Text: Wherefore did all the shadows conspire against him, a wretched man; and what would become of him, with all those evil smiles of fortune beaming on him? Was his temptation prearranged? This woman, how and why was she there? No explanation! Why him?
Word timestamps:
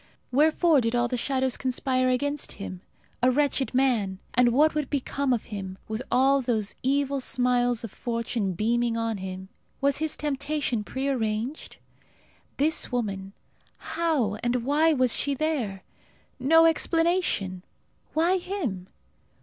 Wherefore 0.31 0.81
did 0.81 0.95
all 0.95 1.07
the 1.07 1.15
shadows 1.15 1.57
conspire 1.57 2.09
against 2.09 2.53
him, 2.53 2.81
a 3.21 3.29
wretched 3.29 3.71
man; 3.75 4.17
and 4.33 4.51
what 4.51 4.73
would 4.73 4.89
become 4.89 5.31
of 5.31 5.43
him, 5.53 5.77
with 5.87 6.01
all 6.11 6.41
those 6.41 6.73
evil 6.81 7.19
smiles 7.21 7.83
of 7.83 7.91
fortune 7.91 8.53
beaming 8.53 8.97
on 8.97 9.17
him? 9.17 9.49
Was 9.79 9.97
his 9.99 10.17
temptation 10.17 10.83
prearranged? 10.83 11.77
This 12.57 12.91
woman, 12.91 13.33
how 13.77 14.37
and 14.41 14.65
why 14.65 14.91
was 14.91 15.13
she 15.13 15.35
there? 15.35 15.83
No 16.39 16.65
explanation! 16.65 17.61
Why 18.15 18.39
him? 18.39 18.87